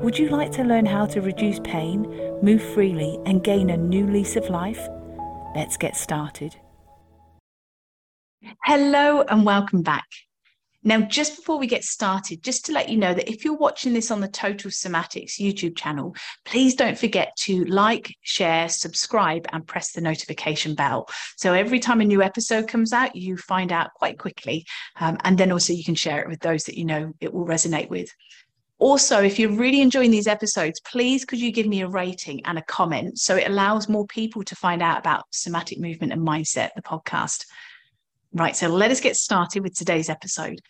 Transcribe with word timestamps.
Would 0.00 0.18
you 0.18 0.30
like 0.30 0.50
to 0.52 0.64
learn 0.64 0.86
how 0.86 1.04
to 1.04 1.20
reduce 1.20 1.60
pain, 1.60 2.08
move 2.40 2.62
freely, 2.62 3.18
and 3.26 3.44
gain 3.44 3.68
a 3.68 3.76
new 3.76 4.06
lease 4.06 4.34
of 4.34 4.48
life? 4.48 4.88
Let's 5.54 5.76
get 5.76 5.94
started. 5.94 6.56
Hello, 8.64 9.20
and 9.20 9.44
welcome 9.44 9.82
back. 9.82 10.06
Now, 10.82 11.02
just 11.02 11.36
before 11.36 11.58
we 11.58 11.66
get 11.66 11.84
started, 11.84 12.42
just 12.42 12.64
to 12.64 12.72
let 12.72 12.88
you 12.88 12.96
know 12.96 13.12
that 13.12 13.28
if 13.28 13.44
you're 13.44 13.58
watching 13.58 13.92
this 13.92 14.10
on 14.10 14.22
the 14.22 14.28
Total 14.28 14.70
Somatics 14.70 15.38
YouTube 15.38 15.76
channel, 15.76 16.16
please 16.46 16.74
don't 16.74 16.96
forget 16.96 17.36
to 17.40 17.66
like, 17.66 18.10
share, 18.22 18.70
subscribe, 18.70 19.46
and 19.52 19.66
press 19.66 19.92
the 19.92 20.00
notification 20.00 20.74
bell. 20.74 21.10
So 21.36 21.52
every 21.52 21.78
time 21.78 22.00
a 22.00 22.06
new 22.06 22.22
episode 22.22 22.68
comes 22.68 22.94
out, 22.94 23.14
you 23.14 23.36
find 23.36 23.70
out 23.70 23.92
quite 23.96 24.18
quickly. 24.18 24.64
Um, 24.98 25.18
and 25.24 25.36
then 25.36 25.52
also 25.52 25.74
you 25.74 25.84
can 25.84 25.94
share 25.94 26.22
it 26.22 26.28
with 26.28 26.40
those 26.40 26.64
that 26.64 26.78
you 26.78 26.86
know 26.86 27.12
it 27.20 27.34
will 27.34 27.44
resonate 27.44 27.90
with. 27.90 28.10
Also, 28.80 29.22
if 29.22 29.38
you're 29.38 29.52
really 29.52 29.82
enjoying 29.82 30.10
these 30.10 30.26
episodes, 30.26 30.80
please 30.80 31.26
could 31.26 31.38
you 31.38 31.52
give 31.52 31.66
me 31.66 31.82
a 31.82 31.88
rating 31.88 32.40
and 32.46 32.56
a 32.58 32.62
comment 32.62 33.18
so 33.18 33.36
it 33.36 33.46
allows 33.46 33.90
more 33.90 34.06
people 34.06 34.42
to 34.42 34.56
find 34.56 34.82
out 34.82 34.98
about 34.98 35.24
somatic 35.30 35.78
movement 35.78 36.14
and 36.14 36.26
mindset, 36.26 36.70
the 36.74 36.82
podcast. 36.82 37.44
Right, 38.32 38.56
so 38.56 38.68
let 38.68 38.90
us 38.90 39.00
get 39.00 39.16
started 39.16 39.62
with 39.62 39.74
today's 39.74 40.08
episode. 40.08 40.60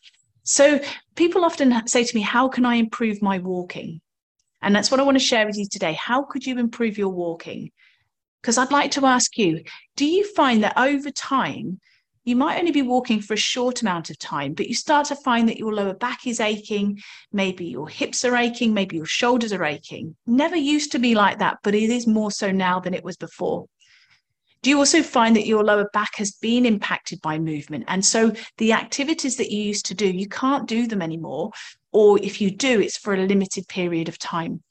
So, 0.43 0.81
people 1.15 1.45
often 1.45 1.87
say 1.87 2.03
to 2.03 2.17
me, 2.17 2.23
How 2.23 2.49
can 2.49 2.67
I 2.67 2.77
improve 2.77 3.23
my 3.23 3.39
walking? 3.39 4.01
And 4.61 4.75
that's 4.75 4.91
what 4.91 4.99
I 4.99 5.05
want 5.05 5.17
to 5.17 5.25
share 5.25 5.47
with 5.47 5.57
you 5.57 5.67
today. 5.71 5.93
How 5.93 6.25
could 6.25 6.45
you 6.45 6.59
improve 6.59 6.99
your 6.99 7.11
walking? 7.11 7.71
Because 8.43 8.59
I'd 8.59 8.73
like 8.73 8.91
to 8.93 9.07
ask 9.07 9.39
you 9.39 9.63
do 9.97 10.05
you 10.05 10.27
find 10.35 10.65
that 10.65 10.77
over 10.77 11.11
time, 11.11 11.79
you 12.31 12.37
might 12.37 12.59
only 12.59 12.71
be 12.71 12.83
walking 12.83 13.21
for 13.21 13.35
a 13.35 13.37
short 13.37 13.83
amount 13.83 14.09
of 14.09 14.19
time, 14.19 14.55
but 14.55 14.69
you 14.69 14.75
start 14.75 15.09
to 15.09 15.17
find 15.17 15.49
that 15.49 15.59
your 15.59 15.75
lower 15.75 15.95
back 15.95 16.29
is 16.29 16.39
aching, 16.39 16.99
maybe 17.33 17.67
your 17.67 17.89
hips 17.89 18.25
are 18.25 18.37
aching, 18.37 18.73
maybe 18.73 18.97
your 18.97 19.05
shoulders 19.05 19.53
are 19.53 19.65
aching. 19.65 20.15
Never 20.27 20.55
used 20.55 20.93
to 20.93 21.01
be 21.01 21.17
like 21.17 21.41
that, 21.41 21.59
but 21.65 21.75
it 21.75 21.91
is 21.91 22.07
more 22.07 22.31
so 22.31 22.53
now 22.53 22.79
than 22.79 22.95
it 22.95 23.03
was 23.03 23.17
before. 23.17 23.67
Do 24.63 24.71
you 24.71 24.79
also 24.79 25.03
find 25.03 25.35
that 25.35 25.47
your 25.47 25.65
lower 25.65 25.89
back 25.93 26.17
has 26.17 26.33
been 26.33 26.67
impacted 26.67 27.21
by 27.21 27.39
movement? 27.39 27.85
And 27.89 28.05
so 28.05 28.33
the 28.59 28.75
activities 28.75 29.37
that 29.37 29.51
you 29.51 29.61
used 29.63 29.87
to 29.87 29.95
do, 29.95 30.07
you 30.07 30.29
can't 30.29 30.69
do 30.69 30.87
them 30.87 31.03
anymore. 31.03 31.51
Or 31.93 32.23
if 32.23 32.41
you 32.41 32.51
do, 32.51 32.81
it's 32.81 32.99
for 32.99 33.15
a 33.15 33.27
limited 33.27 33.67
period 33.67 34.09
of 34.09 34.19
time. 34.19 34.63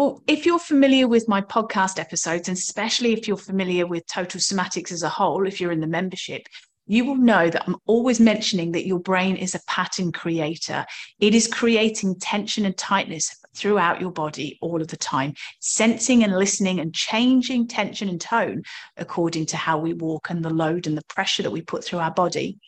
Well, 0.00 0.22
if 0.26 0.46
you're 0.46 0.58
familiar 0.58 1.06
with 1.06 1.28
my 1.28 1.42
podcast 1.42 1.98
episodes, 1.98 2.48
and 2.48 2.56
especially 2.56 3.12
if 3.12 3.28
you're 3.28 3.36
familiar 3.36 3.86
with 3.86 4.06
Total 4.06 4.40
Somatics 4.40 4.92
as 4.92 5.02
a 5.02 5.10
whole, 5.10 5.46
if 5.46 5.60
you're 5.60 5.72
in 5.72 5.80
the 5.80 5.86
membership, 5.86 6.46
you 6.86 7.04
will 7.04 7.16
know 7.16 7.50
that 7.50 7.64
I'm 7.68 7.76
always 7.84 8.18
mentioning 8.18 8.72
that 8.72 8.86
your 8.86 8.98
brain 8.98 9.36
is 9.36 9.54
a 9.54 9.60
pattern 9.68 10.10
creator. 10.10 10.86
It 11.18 11.34
is 11.34 11.46
creating 11.46 12.18
tension 12.18 12.64
and 12.64 12.74
tightness 12.78 13.36
throughout 13.54 14.00
your 14.00 14.10
body 14.10 14.58
all 14.62 14.80
of 14.80 14.88
the 14.88 14.96
time, 14.96 15.34
sensing 15.60 16.24
and 16.24 16.34
listening 16.34 16.80
and 16.80 16.94
changing 16.94 17.68
tension 17.68 18.08
and 18.08 18.18
tone 18.18 18.62
according 18.96 19.44
to 19.46 19.58
how 19.58 19.76
we 19.76 19.92
walk 19.92 20.30
and 20.30 20.42
the 20.42 20.48
load 20.48 20.86
and 20.86 20.96
the 20.96 21.04
pressure 21.10 21.42
that 21.42 21.50
we 21.50 21.60
put 21.60 21.84
through 21.84 21.98
our 21.98 22.14
body. 22.14 22.58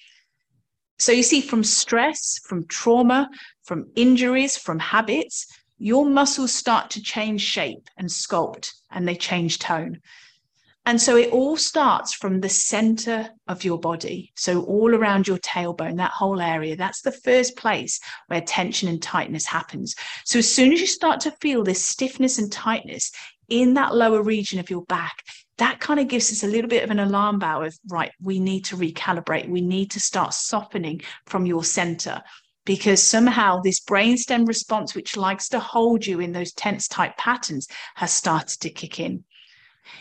So, 0.98 1.12
you 1.12 1.22
see, 1.22 1.40
from 1.40 1.64
stress, 1.64 2.38
from 2.44 2.66
trauma, 2.68 3.30
from 3.64 3.90
injuries, 3.96 4.58
from 4.58 4.78
habits, 4.78 5.46
your 5.82 6.06
muscles 6.06 6.52
start 6.52 6.90
to 6.90 7.02
change 7.02 7.40
shape 7.40 7.88
and 7.96 8.08
sculpt 8.08 8.70
and 8.92 9.06
they 9.06 9.16
change 9.16 9.58
tone. 9.58 10.00
And 10.86 11.00
so 11.00 11.16
it 11.16 11.30
all 11.30 11.56
starts 11.56 12.14
from 12.14 12.40
the 12.40 12.48
center 12.48 13.28
of 13.48 13.64
your 13.64 13.80
body. 13.80 14.32
So, 14.36 14.62
all 14.62 14.94
around 14.94 15.26
your 15.26 15.38
tailbone, 15.38 15.96
that 15.96 16.12
whole 16.12 16.40
area, 16.40 16.76
that's 16.76 17.02
the 17.02 17.12
first 17.12 17.56
place 17.56 17.98
where 18.28 18.40
tension 18.40 18.88
and 18.88 19.02
tightness 19.02 19.44
happens. 19.44 19.94
So, 20.24 20.38
as 20.38 20.52
soon 20.52 20.72
as 20.72 20.80
you 20.80 20.86
start 20.86 21.20
to 21.20 21.36
feel 21.40 21.64
this 21.64 21.84
stiffness 21.84 22.38
and 22.38 22.50
tightness 22.50 23.10
in 23.48 23.74
that 23.74 23.94
lower 23.94 24.22
region 24.22 24.60
of 24.60 24.70
your 24.70 24.82
back, 24.82 25.22
that 25.58 25.80
kind 25.80 26.00
of 26.00 26.08
gives 26.08 26.32
us 26.32 26.42
a 26.42 26.48
little 26.48 26.68
bit 26.68 26.82
of 26.82 26.90
an 26.90 26.98
alarm 26.98 27.38
bell 27.38 27.62
of, 27.62 27.76
right, 27.88 28.10
we 28.20 28.40
need 28.40 28.64
to 28.66 28.76
recalibrate. 28.76 29.48
We 29.48 29.60
need 29.60 29.90
to 29.92 30.00
start 30.00 30.34
softening 30.34 31.02
from 31.26 31.46
your 31.46 31.62
center 31.62 32.22
because 32.64 33.02
somehow 33.02 33.60
this 33.60 33.80
brainstem 33.80 34.46
response, 34.46 34.94
which 34.94 35.16
likes 35.16 35.48
to 35.48 35.60
hold 35.60 36.06
you 36.06 36.20
in 36.20 36.32
those 36.32 36.52
tense 36.52 36.86
type 36.88 37.16
patterns, 37.16 37.66
has 37.96 38.12
started 38.12 38.60
to 38.60 38.70
kick 38.70 39.00
in. 39.00 39.24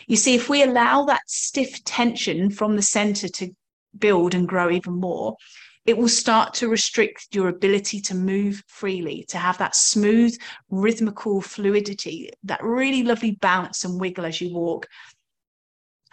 You 0.06 0.16
see, 0.16 0.34
if 0.34 0.48
we 0.48 0.62
allow 0.62 1.04
that 1.04 1.22
stiff 1.26 1.82
tension 1.84 2.50
from 2.50 2.76
the 2.76 2.82
center 2.82 3.28
to 3.28 3.50
build 3.98 4.34
and 4.34 4.48
grow 4.48 4.70
even 4.70 4.94
more, 4.94 5.36
it 5.84 5.98
will 5.98 6.08
start 6.08 6.54
to 6.54 6.68
restrict 6.68 7.34
your 7.34 7.48
ability 7.48 8.00
to 8.02 8.14
move 8.14 8.62
freely, 8.68 9.24
to 9.28 9.38
have 9.38 9.58
that 9.58 9.74
smooth, 9.74 10.36
rhythmical 10.70 11.40
fluidity, 11.40 12.30
that 12.44 12.62
really 12.62 13.02
lovely 13.02 13.32
bounce 13.32 13.84
and 13.84 14.00
wiggle 14.00 14.24
as 14.24 14.40
you 14.40 14.54
walk. 14.54 14.86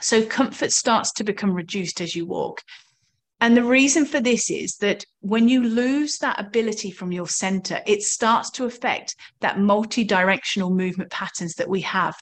So, 0.01 0.25
comfort 0.25 0.71
starts 0.71 1.11
to 1.13 1.23
become 1.23 1.53
reduced 1.53 2.01
as 2.01 2.15
you 2.15 2.25
walk. 2.25 2.63
And 3.41 3.55
the 3.55 3.63
reason 3.63 4.05
for 4.05 4.19
this 4.19 4.49
is 4.51 4.75
that 4.77 5.05
when 5.21 5.47
you 5.47 5.63
lose 5.63 6.17
that 6.17 6.39
ability 6.39 6.91
from 6.91 7.11
your 7.11 7.27
center, 7.27 7.79
it 7.87 8.03
starts 8.03 8.49
to 8.51 8.65
affect 8.65 9.15
that 9.39 9.59
multi 9.59 10.03
directional 10.03 10.69
movement 10.71 11.09
patterns 11.09 11.55
that 11.55 11.69
we 11.69 11.81
have 11.81 12.15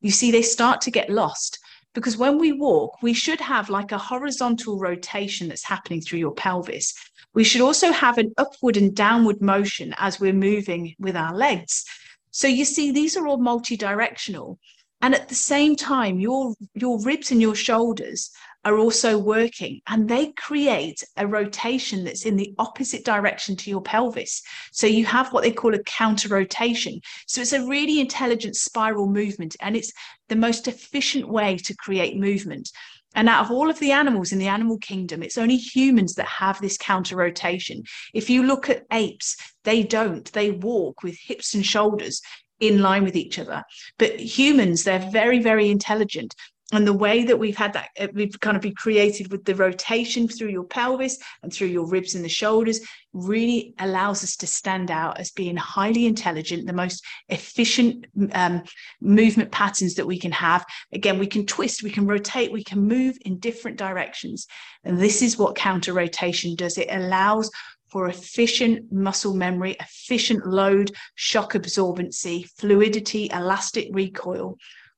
you 0.00 0.10
see, 0.10 0.30
they 0.30 0.42
start 0.42 0.80
to 0.82 0.90
get 0.90 1.10
lost 1.10 1.58
because 1.94 2.16
when 2.16 2.38
we 2.38 2.52
walk, 2.52 3.02
we 3.02 3.12
should 3.12 3.40
have 3.40 3.68
like 3.68 3.92
a 3.92 3.98
horizontal 3.98 4.78
rotation 4.78 5.48
that's 5.48 5.64
happening 5.64 6.00
through 6.00 6.20
your 6.20 6.34
pelvis. 6.34 6.94
We 7.34 7.44
should 7.44 7.60
also 7.60 7.92
have 7.92 8.16
an 8.18 8.32
upward 8.38 8.76
and 8.76 8.94
downward 8.94 9.42
motion 9.42 9.94
as 9.98 10.18
we're 10.18 10.32
moving 10.32 10.94
with 10.98 11.16
our 11.16 11.34
legs. 11.34 11.84
So 12.30 12.48
you 12.48 12.64
see, 12.64 12.92
these 12.92 13.16
are 13.16 13.26
all 13.26 13.38
multi-directional. 13.38 14.58
And 15.02 15.14
at 15.14 15.28
the 15.28 15.34
same 15.34 15.76
time, 15.76 16.18
your, 16.18 16.54
your 16.74 17.02
ribs 17.02 17.30
and 17.30 17.40
your 17.40 17.54
shoulders 17.54 18.30
are 18.64 18.76
also 18.76 19.16
working 19.16 19.80
and 19.88 20.08
they 20.08 20.32
create 20.32 21.02
a 21.16 21.26
rotation 21.26 22.04
that's 22.04 22.26
in 22.26 22.36
the 22.36 22.54
opposite 22.58 23.04
direction 23.04 23.56
to 23.56 23.70
your 23.70 23.80
pelvis. 23.80 24.42
So 24.72 24.86
you 24.86 25.06
have 25.06 25.32
what 25.32 25.42
they 25.42 25.52
call 25.52 25.74
a 25.74 25.82
counter 25.84 26.28
rotation. 26.28 27.00
So 27.26 27.40
it's 27.40 27.54
a 27.54 27.66
really 27.66 28.00
intelligent 28.00 28.56
spiral 28.56 29.06
movement 29.06 29.56
and 29.60 29.76
it's 29.76 29.92
the 30.28 30.36
most 30.36 30.68
efficient 30.68 31.28
way 31.28 31.56
to 31.56 31.76
create 31.76 32.16
movement. 32.16 32.70
And 33.14 33.28
out 33.28 33.44
of 33.44 33.50
all 33.50 33.68
of 33.68 33.78
the 33.80 33.92
animals 33.92 34.30
in 34.30 34.38
the 34.38 34.46
animal 34.46 34.78
kingdom, 34.78 35.22
it's 35.22 35.38
only 35.38 35.56
humans 35.56 36.14
that 36.14 36.26
have 36.26 36.60
this 36.60 36.78
counter 36.78 37.16
rotation. 37.16 37.82
If 38.14 38.30
you 38.30 38.44
look 38.44 38.68
at 38.68 38.84
apes, 38.92 39.36
they 39.64 39.82
don't. 39.82 40.30
They 40.32 40.52
walk 40.52 41.02
with 41.02 41.18
hips 41.18 41.54
and 41.54 41.66
shoulders 41.66 42.20
in 42.60 42.82
line 42.82 43.02
with 43.02 43.16
each 43.16 43.38
other. 43.38 43.64
But 43.98 44.20
humans, 44.20 44.84
they're 44.84 45.10
very, 45.10 45.40
very 45.40 45.70
intelligent 45.70 46.34
and 46.72 46.86
the 46.86 46.92
way 46.92 47.24
that 47.24 47.38
we've 47.38 47.56
had 47.56 47.72
that 47.72 47.88
uh, 47.98 48.06
we've 48.14 48.38
kind 48.40 48.56
of 48.56 48.62
been 48.62 48.74
created 48.74 49.30
with 49.30 49.44
the 49.44 49.54
rotation 49.54 50.28
through 50.28 50.50
your 50.50 50.64
pelvis 50.64 51.18
and 51.42 51.52
through 51.52 51.68
your 51.68 51.86
ribs 51.86 52.14
and 52.14 52.24
the 52.24 52.28
shoulders 52.28 52.80
really 53.12 53.74
allows 53.80 54.22
us 54.22 54.36
to 54.36 54.46
stand 54.46 54.90
out 54.90 55.18
as 55.18 55.32
being 55.32 55.56
highly 55.56 56.06
intelligent 56.06 56.66
the 56.66 56.72
most 56.72 57.04
efficient 57.28 58.06
um, 58.32 58.62
movement 59.00 59.50
patterns 59.50 59.94
that 59.94 60.06
we 60.06 60.18
can 60.18 60.32
have. 60.32 60.64
Again 60.92 61.18
we 61.18 61.26
can 61.26 61.44
twist 61.44 61.82
we 61.82 61.90
can 61.90 62.06
rotate 62.06 62.52
we 62.52 62.64
can 62.64 62.86
move 62.86 63.16
in 63.22 63.38
different 63.38 63.76
directions. 63.76 64.46
And 64.84 65.00
this 65.00 65.22
is 65.22 65.38
what 65.38 65.56
counter 65.56 65.92
rotation 65.92 66.54
does. 66.54 66.78
It 66.78 66.88
allows 66.90 67.50
for 67.88 68.08
efficient 68.08 68.92
muscle 68.92 69.34
memory 69.34 69.76
efficient 69.80 70.46
load 70.46 70.92
shock 71.16 71.54
absorbency 71.54 72.48
fluidity 72.56 73.28
elastic 73.32 73.88
recoil. 73.90 74.56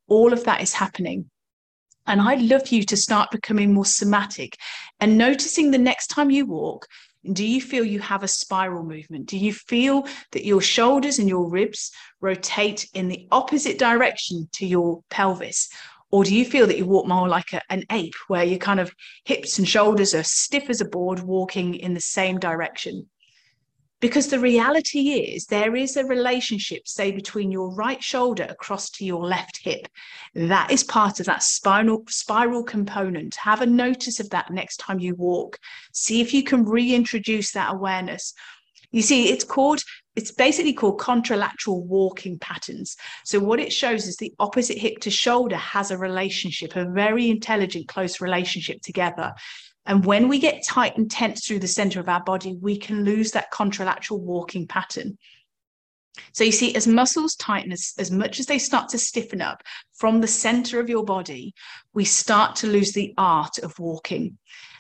All 0.09 0.35
of 0.35 0.45
that 0.45 0.61
is 0.61 0.75
happening 0.75 1.31
and 2.07 2.21
I'd 2.21 2.43
love 2.43 2.69
you 2.69 2.83
to 2.85 2.97
start 2.97 3.31
becoming 3.31 3.73
more 3.73 3.85
somatic 3.85 4.57
and 5.01 5.19
noticing 5.19 5.71
the 5.71 5.79
next 5.79 6.09
time 6.09 6.31
you 6.31 6.47
walk. 6.47 6.87
Do 7.33 7.47
you 7.47 7.61
feel 7.61 7.85
you 7.85 8.01
have 8.01 8.25
a 8.25 8.29
spiral 8.29 8.83
movement? 8.83 9.27
Do 9.27 9.39
you 9.39 9.53
feel 9.53 10.07
that 10.33 10.45
your 10.45 10.61
shoulders 10.61 11.21
and 11.21 11.29
your 11.29 11.49
ribs 11.49 11.93
rotate 12.21 12.89
in 12.95 13.09
the 13.09 13.29
opposite 13.31 13.79
direction 13.79 14.49
to 14.55 14.67
your 14.67 15.03
pelvis? 15.09 15.69
Or 16.11 16.25
do 16.25 16.35
you 16.35 16.45
feel 16.45 16.67
that 16.67 16.77
you 16.77 16.85
walk 16.85 17.07
more 17.07 17.29
like 17.29 17.53
a, 17.53 17.63
an 17.71 17.85
ape, 17.91 18.15
where 18.29 18.45
your 18.45 18.59
kind 18.59 18.81
of 18.81 18.93
hips 19.25 19.59
and 19.59 19.69
shoulders 19.69 20.15
are 20.15 20.25
stiff 20.25 20.69
as 20.69 20.81
a 20.81 20.85
board, 20.85 21.21
walking 21.21 21.75
in 21.75 21.95
the 21.95 22.01
same 22.01 22.39
direction? 22.39 23.09
Because 24.03 24.27
the 24.27 24.41
reality 24.41 25.11
is, 25.11 25.47
there 25.47 25.77
is 25.77 25.97
a 25.97 26.05
relationship, 26.05 26.89
say, 26.89 27.13
between 27.13 27.53
your 27.53 27.73
right 27.73 28.03
shoulder 28.03 28.45
across 28.49 28.91
to 28.91 29.05
your 29.05 29.25
left 29.25 29.61
hip. 29.63 29.87
That 30.35 30.73
is 30.73 30.83
part 30.83 31.21
of 31.21 31.27
that 31.27 31.45
spinal 31.45 32.03
spiral 32.09 32.65
component. 32.65 33.37
Have 33.37 33.63
a 33.63 33.67
notice 33.67 34.19
of 34.19 34.29
that 34.31 34.51
next 34.51 34.79
time 34.79 34.99
you 34.99 35.15
walk. 35.15 35.57
See 35.93 36.21
if 36.21 36.35
you 36.35 36.43
can 36.43 36.65
reintroduce 36.65 37.53
that 37.53 37.73
awareness. 37.73 38.35
You 38.91 39.03
see, 39.03 39.31
it's 39.31 39.45
called, 39.45 39.85
it's 40.17 40.33
basically 40.33 40.73
called 40.73 40.99
contralateral 40.99 41.85
walking 41.85 42.41
patterns. 42.41 42.97
So, 43.25 43.39
what 43.39 43.61
it 43.61 43.73
shows 43.73 44.09
is 44.09 44.17
the 44.17 44.35
opposite 44.41 44.79
hip 44.79 44.99
to 45.03 45.11
shoulder 45.11 45.57
has 45.57 45.93
a 45.93 45.97
relationship, 45.97 46.75
a 46.75 46.91
very 46.91 47.31
intelligent, 47.31 47.87
close 47.87 48.21
relationship 48.21 48.83
together. 48.83 49.33
And 49.87 50.05
when 50.05 50.29
we 50.29 50.39
get 50.39 50.65
tight 50.67 50.97
and 50.97 51.11
tense 51.11 51.47
through 51.47 51.59
the 51.59 51.69
center 51.69 51.99
of 51.99 52.09
our 52.09 52.23
body, 52.23 52.57
we 52.61 52.79
can 52.79 53.05
lose 53.05 53.33
that 53.33 53.53
contralateral 53.53 54.21
walking 54.21 54.67
pattern. 54.67 55.19
So 56.33 56.45
you 56.45 56.53
see, 56.53 56.75
as 56.75 56.87
muscles 56.87 57.35
tighten, 57.37 57.73
as, 57.73 57.95
as 57.99 58.11
much 58.11 58.39
as 58.39 58.47
they 58.47 58.59
start 58.59 58.91
to 58.91 58.99
stiffen 58.99 59.41
up 59.41 59.63
from 59.95 60.21
the 60.21 60.29
center 60.29 60.79
of 60.79 60.89
your 60.89 61.05
body, 61.05 61.55
we 61.95 62.05
start 62.05 62.55
to 62.57 62.67
lose 62.67 62.93
the 62.93 63.15
art 63.17 63.59
of 63.59 63.79
walking. 63.79 64.39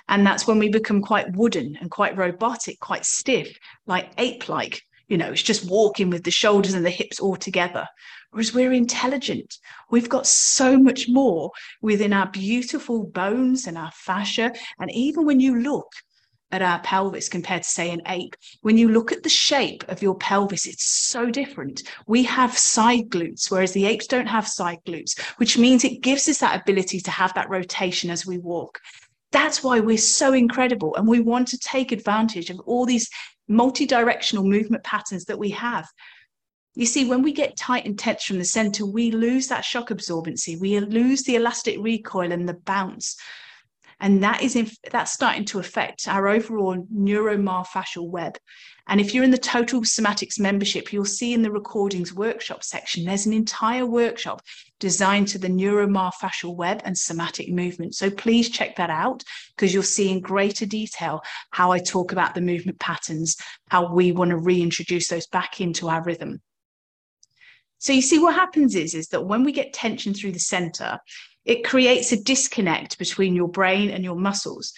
And 0.08 0.26
that's 0.26 0.46
when 0.46 0.58
we 0.58 0.68
become 0.68 1.00
quite 1.00 1.34
wooden 1.34 1.76
and 1.80 1.90
quite 1.90 2.16
robotic, 2.16 2.80
quite 2.80 3.04
stiff, 3.04 3.56
like 3.86 4.12
ape 4.18 4.48
like. 4.48 4.82
You 5.08 5.18
know, 5.18 5.32
it's 5.32 5.42
just 5.42 5.68
walking 5.68 6.10
with 6.10 6.24
the 6.24 6.30
shoulders 6.30 6.74
and 6.74 6.84
the 6.84 6.90
hips 6.90 7.20
all 7.20 7.36
together. 7.36 7.86
Whereas 8.32 8.54
we're 8.54 8.72
intelligent. 8.72 9.58
We've 9.90 10.08
got 10.08 10.26
so 10.26 10.78
much 10.78 11.08
more 11.08 11.50
within 11.82 12.12
our 12.12 12.30
beautiful 12.30 13.04
bones 13.04 13.66
and 13.66 13.76
our 13.76 13.92
fascia. 13.92 14.52
And 14.80 14.90
even 14.90 15.26
when 15.26 15.38
you 15.38 15.60
look 15.60 15.92
at 16.50 16.62
our 16.62 16.80
pelvis 16.80 17.28
compared 17.28 17.62
to, 17.62 17.68
say, 17.68 17.90
an 17.90 18.00
ape, 18.06 18.34
when 18.62 18.78
you 18.78 18.88
look 18.88 19.12
at 19.12 19.22
the 19.22 19.28
shape 19.28 19.84
of 19.88 20.02
your 20.02 20.14
pelvis, 20.16 20.66
it's 20.66 20.84
so 20.84 21.30
different. 21.30 21.82
We 22.06 22.22
have 22.24 22.56
side 22.56 23.10
glutes, 23.10 23.50
whereas 23.50 23.72
the 23.72 23.86
apes 23.86 24.06
don't 24.06 24.26
have 24.26 24.48
side 24.48 24.78
glutes, 24.86 25.18
which 25.36 25.58
means 25.58 25.84
it 25.84 26.02
gives 26.02 26.26
us 26.28 26.38
that 26.38 26.60
ability 26.60 27.00
to 27.00 27.10
have 27.10 27.34
that 27.34 27.50
rotation 27.50 28.10
as 28.10 28.26
we 28.26 28.38
walk. 28.38 28.80
That's 29.30 29.62
why 29.62 29.80
we're 29.80 29.98
so 29.98 30.32
incredible. 30.32 30.94
And 30.96 31.06
we 31.06 31.20
want 31.20 31.48
to 31.48 31.58
take 31.58 31.92
advantage 31.92 32.50
of 32.50 32.60
all 32.60 32.86
these 32.86 33.08
multi 33.48 33.86
directional 33.86 34.44
movement 34.44 34.84
patterns 34.84 35.24
that 35.26 35.38
we 35.38 35.50
have. 35.50 35.86
You 36.74 36.86
see, 36.86 37.04
when 37.04 37.22
we 37.22 37.32
get 37.32 37.56
tight 37.56 37.84
and 37.84 37.98
tense 37.98 38.24
from 38.24 38.38
the 38.38 38.44
center, 38.44 38.86
we 38.86 39.10
lose 39.10 39.48
that 39.48 39.64
shock 39.64 39.90
absorbency. 39.90 40.58
We 40.58 40.80
lose 40.80 41.22
the 41.22 41.36
elastic 41.36 41.76
recoil 41.78 42.32
and 42.32 42.48
the 42.48 42.54
bounce. 42.54 43.16
And 44.00 44.22
that 44.24 44.42
is 44.42 44.78
that's 44.90 45.12
starting 45.12 45.44
to 45.46 45.60
affect 45.60 46.08
our 46.08 46.26
overall 46.26 46.84
neuromyofascial 46.92 48.08
web. 48.08 48.36
And 48.88 49.00
if 49.00 49.14
you're 49.14 49.22
in 49.22 49.30
the 49.30 49.38
Total 49.38 49.80
Somatics 49.82 50.40
membership, 50.40 50.92
you'll 50.92 51.04
see 51.04 51.34
in 51.34 51.42
the 51.42 51.52
recordings 51.52 52.12
workshop 52.12 52.64
section, 52.64 53.04
there's 53.04 53.26
an 53.26 53.32
entire 53.32 53.86
workshop 53.86 54.42
designed 54.80 55.28
to 55.28 55.38
the 55.38 55.48
neuromyofascial 55.48 56.56
web 56.56 56.82
and 56.84 56.98
somatic 56.98 57.48
movement. 57.50 57.94
So 57.94 58.10
please 58.10 58.50
check 58.50 58.74
that 58.76 58.90
out 58.90 59.22
because 59.54 59.72
you'll 59.72 59.84
see 59.84 60.10
in 60.10 60.20
greater 60.20 60.66
detail 60.66 61.20
how 61.50 61.70
I 61.70 61.78
talk 61.78 62.10
about 62.10 62.34
the 62.34 62.40
movement 62.40 62.80
patterns, 62.80 63.36
how 63.68 63.94
we 63.94 64.10
want 64.10 64.30
to 64.30 64.36
reintroduce 64.38 65.06
those 65.06 65.28
back 65.28 65.60
into 65.60 65.88
our 65.88 66.02
rhythm. 66.02 66.40
So 67.82 67.92
you 67.92 68.00
see 68.00 68.20
what 68.20 68.36
happens 68.36 68.76
is, 68.76 68.94
is 68.94 69.08
that 69.08 69.26
when 69.26 69.42
we 69.42 69.50
get 69.50 69.72
tension 69.72 70.14
through 70.14 70.30
the 70.30 70.38
center, 70.38 71.00
it 71.44 71.64
creates 71.64 72.12
a 72.12 72.22
disconnect 72.22 72.96
between 72.96 73.34
your 73.34 73.48
brain 73.48 73.90
and 73.90 74.04
your 74.04 74.14
muscles. 74.14 74.72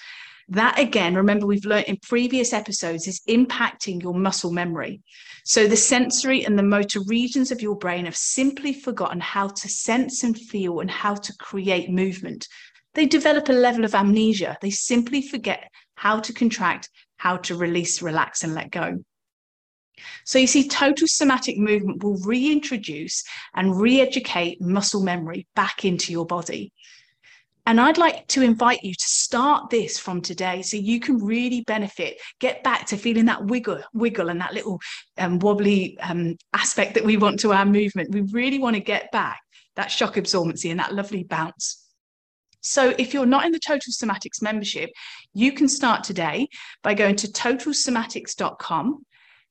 That 0.49 0.79
again, 0.79 1.15
remember 1.15 1.47
we've 1.47 1.67
learned 1.67 1.85
in 1.85 1.99
previous 1.99 2.55
episodes, 2.55 3.07
is 3.07 3.21
impacting 3.29 4.03
your 4.03 4.15
muscle 4.15 4.51
memory. 4.51 5.03
So 5.45 5.67
the 5.67 5.77
sensory 5.77 6.47
and 6.47 6.59
the 6.59 6.63
motor 6.63 7.01
regions 7.07 7.51
of 7.51 7.61
your 7.61 7.77
brain 7.77 8.07
have 8.07 8.17
simply 8.17 8.73
forgotten 8.73 9.21
how 9.21 9.49
to 9.49 9.69
sense 9.69 10.25
and 10.25 10.39
feel 10.39 10.81
and 10.81 10.91
how 10.91 11.15
to 11.15 11.37
create 11.37 11.91
movement. 11.91 12.49
They 12.95 13.05
develop 13.05 13.51
a 13.51 13.53
level 13.53 13.85
of 13.85 13.95
amnesia. 13.95 14.57
They 14.63 14.71
simply 14.71 15.21
forget 15.21 15.71
how 15.95 16.21
to 16.21 16.33
contract, 16.33 16.89
how 17.19 17.37
to 17.37 17.55
release, 17.55 18.01
relax, 18.01 18.45
and 18.45 18.55
let 18.55 18.71
go. 18.71 19.05
So 20.25 20.39
you 20.39 20.47
see, 20.47 20.69
total 20.69 21.07
somatic 21.07 21.59
movement 21.59 22.03
will 22.03 22.17
reintroduce 22.19 23.25
and 23.55 23.81
re-educate 23.81 24.61
muscle 24.61 25.03
memory 25.03 25.47
back 25.55 25.85
into 25.85 26.13
your 26.13 26.27
body. 26.27 26.73
And 27.67 27.81
I'd 27.81 27.97
like 27.97 28.27
to 28.29 28.43
invite 28.43 28.83
you 28.83 28.93
to 28.93 29.07
start 29.07 29.71
this 29.71 29.99
from 29.99 30.21
today 30.21 30.61
so 30.61 30.77
you 30.77 31.01
can 31.01 31.17
really 31.17 31.63
benefit, 31.63 32.21
get 32.39 32.63
back 32.63 32.87
to 32.89 32.99
feeling 32.99 33.25
that 33.27 33.47
wiggle, 33.47 33.81
wiggle 33.95 34.29
and 34.29 34.41
that 34.43 34.53
little 34.53 34.81
um, 35.17 35.39
wobbly 35.39 35.99
um, 36.01 36.37
aspect 36.53 36.93
that 36.95 37.05
we 37.05 37.17
want 37.17 37.41
to 37.41 37.53
our 37.55 37.65
movement. 37.65 38.13
We 38.13 38.21
really 38.21 38.59
want 38.59 38.77
to 38.77 38.83
get 38.83 39.11
back 39.13 39.41
that 39.77 39.91
shock 39.91 40.15
absorbency 40.15 40.71
and 40.71 40.79
that 40.81 40.95
lovely 40.95 41.25
bounce. 41.25 41.81
So 42.61 42.95
if 42.99 43.13
you're 43.13 43.27
not 43.27 43.45
in 43.45 43.53
the 43.53 43.59
Total 43.59 43.93
Somatics 43.93 44.41
membership, 44.41 44.91
you 45.35 45.53
can 45.53 45.69
start 45.69 46.05
today 46.05 46.49
by 46.83 46.95
going 46.95 47.17
to 47.17 47.29
totalsomatics.com 47.29 49.05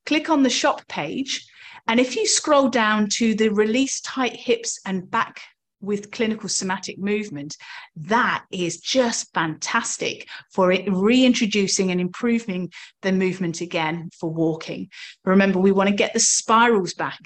click 0.06 0.30
on 0.30 0.44
the 0.44 0.50
shop 0.50 0.88
page. 0.88 1.46
And 1.88 2.00
if 2.00 2.16
you 2.16 2.26
scroll 2.26 2.70
down 2.70 3.10
to 3.18 3.36
the 3.36 3.50
release 3.50 4.00
tight 4.02 4.36
hips 4.36 4.80
and 4.86 5.10
back 5.10 5.42
with 5.82 6.12
clinical 6.12 6.48
somatic 6.48 6.98
movement, 6.98 7.58
that 7.96 8.46
is 8.52 8.80
just 8.80 9.34
fantastic 9.34 10.28
for 10.52 10.72
it 10.72 10.86
reintroducing 10.90 11.92
and 11.92 12.00
improving 12.00 12.72
the 13.02 13.12
movement 13.12 13.60
again 13.60 14.10
for 14.18 14.30
walking. 14.30 14.90
Remember, 15.26 15.60
we 15.60 15.74
want 15.74 15.90
to 15.90 15.96
get 15.96 16.14
the 16.14 16.20
spirals 16.22 16.94
back. 16.94 17.20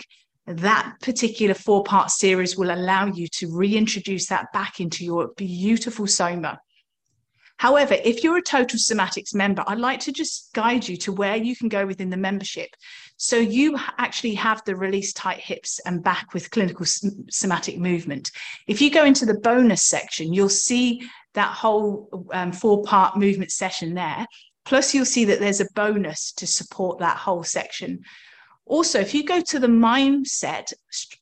That 0.47 0.95
particular 1.01 1.53
four 1.53 1.83
part 1.83 2.09
series 2.09 2.57
will 2.57 2.71
allow 2.71 3.05
you 3.07 3.27
to 3.33 3.55
reintroduce 3.55 4.27
that 4.27 4.51
back 4.53 4.79
into 4.79 5.05
your 5.05 5.29
beautiful 5.37 6.07
soma. 6.07 6.59
However, 7.57 7.95
if 8.03 8.23
you're 8.23 8.37
a 8.37 8.41
Total 8.41 8.77
Somatics 8.77 9.33
member, 9.33 9.63
I'd 9.65 9.79
like 9.79 9.99
to 10.01 10.11
just 10.11 10.53
guide 10.53 10.87
you 10.87 10.95
to 10.97 11.11
where 11.11 11.35
you 11.35 11.55
can 11.55 11.69
go 11.69 11.85
within 11.87 12.09
the 12.09 12.17
membership. 12.17 12.69
So 13.17 13.37
you 13.37 13.77
actually 13.97 14.35
have 14.35 14.63
the 14.63 14.75
release 14.75 15.11
tight 15.11 15.39
hips 15.39 15.79
and 15.85 16.03
back 16.03 16.33
with 16.33 16.51
clinical 16.51 16.85
somatic 17.31 17.79
movement. 17.79 18.29
If 18.67 18.79
you 18.79 18.91
go 18.91 19.05
into 19.05 19.25
the 19.25 19.39
bonus 19.39 19.83
section, 19.83 20.33
you'll 20.33 20.49
see 20.49 21.09
that 21.33 21.51
whole 21.51 22.27
um, 22.31 22.51
four 22.51 22.83
part 22.83 23.17
movement 23.17 23.51
session 23.51 23.95
there. 23.95 24.27
Plus, 24.65 24.93
you'll 24.93 25.05
see 25.05 25.25
that 25.25 25.39
there's 25.39 25.61
a 25.61 25.71
bonus 25.73 26.33
to 26.33 26.45
support 26.45 26.99
that 26.99 27.17
whole 27.17 27.43
section. 27.43 28.01
Also, 28.65 28.99
if 28.99 29.13
you 29.13 29.23
go 29.23 29.41
to 29.41 29.59
the 29.59 29.67
mindset 29.67 30.73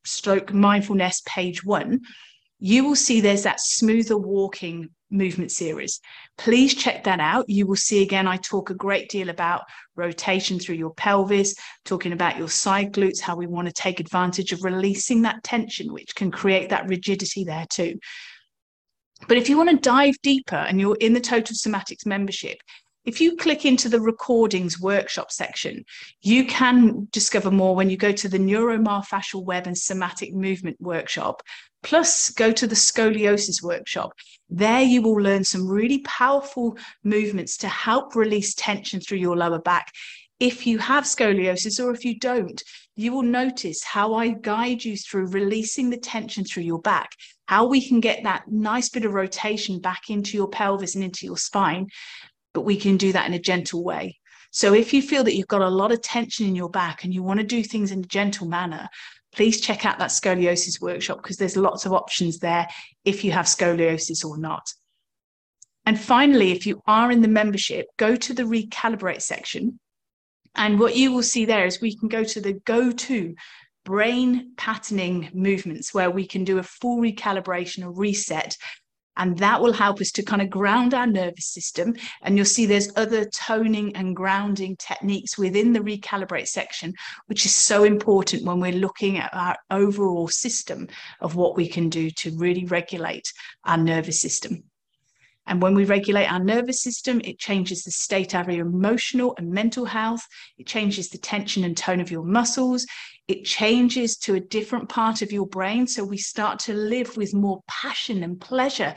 stroke 0.03 0.51
mindfulness 0.51 1.21
page 1.25 1.63
one, 1.63 2.01
you 2.59 2.83
will 2.83 2.95
see 2.95 3.21
there's 3.21 3.43
that 3.43 3.59
smoother 3.59 4.17
walking 4.17 4.89
movement 5.11 5.51
series. 5.51 6.01
Please 6.37 6.73
check 6.73 7.05
that 7.05 7.19
out. 7.19 7.45
You 7.47 7.65
will 7.65 7.77
see 7.77 8.03
again, 8.03 8.27
I 8.27 8.37
talk 8.37 8.69
a 8.69 8.75
great 8.75 9.09
deal 9.09 9.29
about 9.29 9.63
rotation 9.95 10.59
through 10.59 10.75
your 10.75 10.93
pelvis, 10.93 11.55
talking 11.85 12.11
about 12.11 12.37
your 12.37 12.49
side 12.49 12.93
glutes, 12.93 13.21
how 13.21 13.35
we 13.35 13.47
want 13.47 13.67
to 13.67 13.73
take 13.73 13.99
advantage 13.99 14.51
of 14.51 14.63
releasing 14.63 15.21
that 15.21 15.43
tension, 15.43 15.93
which 15.93 16.13
can 16.15 16.31
create 16.31 16.69
that 16.69 16.87
rigidity 16.87 17.45
there 17.45 17.65
too. 17.69 17.97
But 19.27 19.37
if 19.37 19.49
you 19.49 19.57
want 19.57 19.69
to 19.69 19.77
dive 19.77 20.15
deeper 20.21 20.57
and 20.57 20.79
you're 20.79 20.97
in 20.99 21.13
the 21.13 21.21
Total 21.21 21.55
Somatics 21.55 22.05
membership, 22.05 22.57
if 23.05 23.21
you 23.21 23.35
click 23.35 23.65
into 23.65 23.87
the 23.87 24.01
recordings 24.01 24.79
workshop 24.79 25.31
section, 25.31 25.85
you 26.21 26.45
can 26.45 27.07
discover 27.11 27.51
more 27.51 27.75
when 27.75 27.89
you 27.89 27.97
go 27.97 28.11
to 28.11 28.27
the 28.27 28.39
neuromyofascial 28.39 29.43
web 29.43 29.67
and 29.67 29.77
somatic 29.77 30.33
movement 30.33 30.75
workshop. 30.81 31.43
Plus, 31.83 32.31
go 32.31 32.51
to 32.51 32.65
the 32.65 32.75
scoliosis 32.75 33.61
workshop. 33.61 34.11
There, 34.49 34.81
you 34.81 35.03
will 35.03 35.21
learn 35.21 35.43
some 35.43 35.67
really 35.67 35.99
powerful 35.99 36.77
movements 37.03 37.57
to 37.57 37.67
help 37.67 38.15
release 38.15 38.55
tension 38.55 38.99
through 38.99 39.19
your 39.19 39.37
lower 39.37 39.59
back. 39.59 39.91
If 40.39 40.65
you 40.65 40.79
have 40.79 41.03
scoliosis 41.03 41.83
or 41.83 41.91
if 41.91 42.03
you 42.03 42.17
don't, 42.17 42.61
you 42.95 43.11
will 43.11 43.23
notice 43.23 43.83
how 43.83 44.15
I 44.15 44.29
guide 44.29 44.83
you 44.83 44.97
through 44.97 45.27
releasing 45.27 45.89
the 45.89 45.97
tension 45.97 46.43
through 46.43 46.63
your 46.63 46.81
back, 46.81 47.09
how 47.47 47.65
we 47.65 47.87
can 47.87 47.99
get 47.99 48.23
that 48.23 48.47
nice 48.47 48.89
bit 48.89 49.05
of 49.05 49.13
rotation 49.13 49.79
back 49.79 50.09
into 50.09 50.37
your 50.37 50.47
pelvis 50.47 50.95
and 50.95 51.03
into 51.03 51.25
your 51.25 51.37
spine, 51.37 51.87
but 52.55 52.61
we 52.61 52.77
can 52.77 52.97
do 52.97 53.11
that 53.11 53.27
in 53.27 53.33
a 53.33 53.39
gentle 53.39 53.83
way. 53.83 54.17
So 54.49 54.73
if 54.73 54.93
you 54.93 55.01
feel 55.01 55.23
that 55.25 55.35
you've 55.35 55.47
got 55.47 55.61
a 55.61 55.69
lot 55.69 55.91
of 55.91 56.01
tension 56.01 56.47
in 56.47 56.55
your 56.55 56.69
back 56.69 57.03
and 57.03 57.13
you 57.13 57.21
want 57.21 57.41
to 57.41 57.45
do 57.45 57.61
things 57.61 57.91
in 57.91 57.99
a 57.99 58.03
gentle 58.07 58.47
manner, 58.47 58.87
please 59.33 59.59
check 59.59 59.85
out 59.85 59.99
that 59.99 60.11
scoliosis 60.11 60.81
workshop 60.81 61.21
because 61.21 61.35
there's 61.35 61.57
lots 61.57 61.85
of 61.85 61.91
options 61.91 62.39
there 62.39 62.65
if 63.03 63.25
you 63.25 63.33
have 63.33 63.45
scoliosis 63.45 64.23
or 64.23 64.37
not. 64.37 64.63
And 65.85 65.99
finally, 65.99 66.53
if 66.53 66.65
you 66.65 66.81
are 66.87 67.11
in 67.11 67.21
the 67.21 67.27
membership, 67.27 67.87
go 67.97 68.15
to 68.15 68.33
the 68.33 68.43
recalibrate 68.43 69.21
section. 69.21 69.77
And 70.55 70.79
what 70.79 70.95
you 70.95 71.11
will 71.11 71.21
see 71.21 71.43
there 71.43 71.65
is 71.65 71.81
we 71.81 71.97
can 71.97 72.07
go 72.07 72.23
to 72.23 72.39
the 72.39 72.53
go 72.53 72.91
to 72.91 73.35
brain 73.83 74.53
patterning 74.55 75.29
movements 75.33 75.93
where 75.93 76.09
we 76.09 76.25
can 76.25 76.45
do 76.45 76.57
a 76.57 76.63
full 76.63 77.01
recalibration, 77.01 77.83
a 77.83 77.89
reset 77.89 78.57
And 79.17 79.37
that 79.39 79.61
will 79.61 79.73
help 79.73 80.01
us 80.01 80.11
to 80.11 80.23
kind 80.23 80.41
of 80.41 80.49
ground 80.49 80.93
our 80.93 81.07
nervous 81.07 81.47
system. 81.47 81.95
And 82.21 82.35
you'll 82.35 82.45
see 82.45 82.65
there's 82.65 82.91
other 82.95 83.25
toning 83.25 83.95
and 83.95 84.15
grounding 84.15 84.75
techniques 84.77 85.37
within 85.37 85.73
the 85.73 85.79
recalibrate 85.79 86.47
section, 86.47 86.93
which 87.27 87.45
is 87.45 87.55
so 87.55 87.83
important 87.83 88.45
when 88.45 88.59
we're 88.59 88.71
looking 88.71 89.17
at 89.17 89.33
our 89.33 89.55
overall 89.71 90.27
system 90.27 90.87
of 91.21 91.35
what 91.35 91.55
we 91.55 91.67
can 91.67 91.89
do 91.89 92.09
to 92.11 92.37
really 92.37 92.65
regulate 92.65 93.31
our 93.63 93.77
nervous 93.77 94.21
system. 94.21 94.63
And 95.47 95.61
when 95.61 95.75
we 95.75 95.85
regulate 95.85 96.25
our 96.25 96.39
nervous 96.39 96.81
system, 96.81 97.21
it 97.23 97.37
changes 97.37 97.83
the 97.83 97.91
state 97.91 98.33
of 98.33 98.49
your 98.49 98.65
emotional 98.65 99.35
and 99.37 99.51
mental 99.51 99.85
health. 99.85 100.25
It 100.57 100.65
changes 100.65 101.09
the 101.09 101.19
tension 101.19 101.63
and 101.63 101.77
tone 101.77 102.01
of 102.01 102.09
your 102.09 102.23
muscles. 102.23 102.85
It 103.27 103.43
changes 103.43 104.17
to 104.17 104.35
a 104.35 104.39
different 104.39 104.87
part 104.87 105.21
of 105.21 105.31
your 105.31 105.47
brain. 105.47 105.87
So 105.87 106.03
we 106.03 106.17
start 106.17 106.59
to 106.59 106.73
live 106.73 107.17
with 107.17 107.33
more 107.33 107.61
passion 107.67 108.23
and 108.23 108.39
pleasure, 108.39 108.93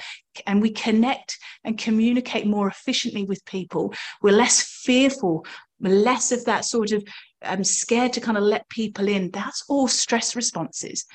and 0.46 0.60
we 0.60 0.70
connect 0.70 1.38
and 1.64 1.78
communicate 1.78 2.46
more 2.46 2.68
efficiently 2.68 3.24
with 3.24 3.44
people. 3.46 3.94
We're 4.20 4.36
less 4.36 4.62
fearful, 4.62 5.46
less 5.80 6.30
of 6.32 6.44
that 6.44 6.64
sort 6.64 6.92
of 6.92 7.02
um, 7.42 7.64
scared 7.64 8.12
to 8.14 8.20
kind 8.20 8.36
of 8.36 8.44
let 8.44 8.68
people 8.68 9.08
in. 9.08 9.30
That's 9.30 9.64
all 9.68 9.88
stress 9.88 10.36
responses. 10.36 11.06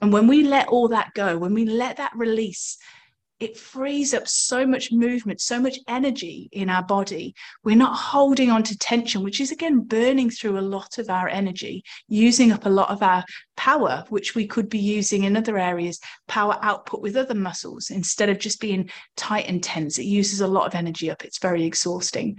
And 0.00 0.12
when 0.12 0.26
we 0.26 0.44
let 0.44 0.68
all 0.68 0.88
that 0.88 1.12
go, 1.14 1.38
when 1.38 1.54
we 1.54 1.64
let 1.64 1.96
that 1.96 2.12
release, 2.14 2.76
it 3.40 3.56
frees 3.56 4.14
up 4.14 4.26
so 4.26 4.66
much 4.66 4.90
movement, 4.90 5.40
so 5.40 5.60
much 5.60 5.78
energy 5.86 6.48
in 6.52 6.68
our 6.68 6.82
body. 6.82 7.34
We're 7.62 7.76
not 7.76 7.96
holding 7.96 8.50
on 8.50 8.64
to 8.64 8.76
tension, 8.76 9.22
which 9.22 9.40
is 9.40 9.52
again 9.52 9.80
burning 9.80 10.30
through 10.30 10.58
a 10.58 10.60
lot 10.60 10.98
of 10.98 11.08
our 11.08 11.28
energy, 11.28 11.84
using 12.08 12.50
up 12.50 12.66
a 12.66 12.70
lot 12.70 12.90
of 12.90 13.02
our 13.02 13.24
power, 13.56 14.04
which 14.08 14.34
we 14.34 14.46
could 14.46 14.68
be 14.68 14.78
using 14.78 15.24
in 15.24 15.36
other 15.36 15.56
areas, 15.56 16.00
power 16.26 16.58
output 16.62 17.00
with 17.00 17.16
other 17.16 17.34
muscles 17.34 17.90
instead 17.90 18.28
of 18.28 18.38
just 18.38 18.60
being 18.60 18.90
tight 19.16 19.46
and 19.48 19.62
tense. 19.62 19.98
It 19.98 20.04
uses 20.04 20.40
a 20.40 20.48
lot 20.48 20.66
of 20.66 20.74
energy 20.74 21.10
up. 21.10 21.24
It's 21.24 21.38
very 21.38 21.64
exhausting. 21.64 22.36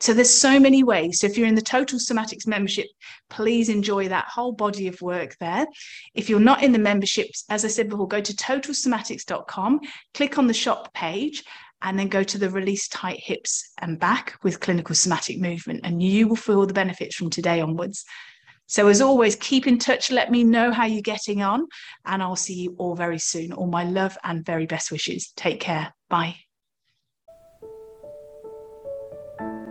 So 0.00 0.14
there's 0.14 0.30
so 0.30 0.58
many 0.58 0.82
ways. 0.82 1.20
So 1.20 1.26
if 1.26 1.36
you're 1.36 1.46
in 1.46 1.54
the 1.54 1.60
Total 1.60 1.98
Somatics 1.98 2.46
membership, 2.46 2.86
please 3.28 3.68
enjoy 3.68 4.08
that 4.08 4.28
whole 4.28 4.52
body 4.52 4.88
of 4.88 5.00
work 5.02 5.36
there. 5.40 5.66
If 6.14 6.30
you're 6.30 6.40
not 6.40 6.62
in 6.62 6.72
the 6.72 6.78
memberships, 6.78 7.44
as 7.50 7.64
I 7.64 7.68
said 7.68 7.90
before, 7.90 8.08
go 8.08 8.20
to 8.20 8.32
totalsomatics.com, 8.32 9.80
click 10.14 10.38
on 10.38 10.46
the 10.46 10.54
shop 10.54 10.92
page, 10.94 11.44
and 11.82 11.98
then 11.98 12.08
go 12.08 12.22
to 12.22 12.38
the 12.38 12.50
release 12.50 12.88
tight 12.88 13.20
hips 13.20 13.72
and 13.78 13.98
back 13.98 14.38
with 14.42 14.60
clinical 14.60 14.94
somatic 14.94 15.38
movement, 15.38 15.80
and 15.84 16.02
you 16.02 16.28
will 16.28 16.36
feel 16.36 16.66
the 16.66 16.74
benefits 16.74 17.16
from 17.16 17.30
today 17.30 17.60
onwards. 17.60 18.04
So, 18.66 18.86
as 18.86 19.00
always, 19.00 19.34
keep 19.34 19.66
in 19.66 19.78
touch. 19.78 20.10
Let 20.10 20.30
me 20.30 20.44
know 20.44 20.72
how 20.72 20.84
you're 20.84 21.02
getting 21.02 21.42
on, 21.42 21.66
and 22.04 22.22
I'll 22.22 22.36
see 22.36 22.54
you 22.54 22.76
all 22.78 22.94
very 22.94 23.18
soon. 23.18 23.52
All 23.52 23.66
my 23.66 23.84
love 23.84 24.16
and 24.22 24.44
very 24.44 24.66
best 24.66 24.92
wishes. 24.92 25.32
Take 25.36 25.60
care. 25.60 25.92
Bye. 26.08 26.36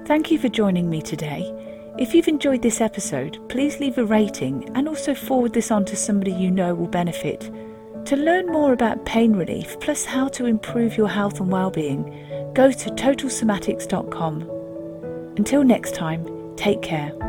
Thank 0.09 0.31
you 0.31 0.39
for 0.39 0.49
joining 0.49 0.89
me 0.89 1.03
today. 1.03 1.53
If 1.99 2.15
you've 2.15 2.27
enjoyed 2.27 2.63
this 2.63 2.81
episode, 2.81 3.37
please 3.47 3.79
leave 3.79 3.99
a 3.99 4.05
rating 4.05 4.67
and 4.75 4.87
also 4.87 5.13
forward 5.13 5.53
this 5.53 5.69
on 5.69 5.85
to 5.85 5.95
somebody 5.95 6.31
you 6.31 6.49
know 6.49 6.73
will 6.73 6.87
benefit. 6.87 7.51
To 8.05 8.15
learn 8.15 8.47
more 8.47 8.73
about 8.73 9.05
pain 9.05 9.33
relief 9.33 9.79
plus 9.79 10.05
how 10.05 10.27
to 10.29 10.47
improve 10.47 10.97
your 10.97 11.09
health 11.09 11.39
and 11.39 11.51
well-being, 11.51 12.51
go 12.55 12.71
to 12.71 12.89
totalsomatics.com. 12.89 14.49
Until 15.37 15.63
next 15.63 15.93
time, 15.93 16.55
take 16.55 16.81
care. 16.81 17.28